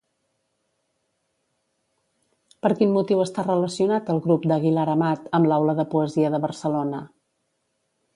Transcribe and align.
Per 2.65 2.71
quin 2.79 2.95
motiu 2.95 3.21
està 3.25 3.45
relacionat 3.47 4.09
el 4.15 4.21
grup 4.23 4.47
d'Aguilar-Amat 4.53 5.29
amb 5.41 5.51
l'Aula 5.53 5.77
de 5.81 5.87
Poesia 5.93 6.33
de 6.37 6.41
Barcelona? 6.47 7.03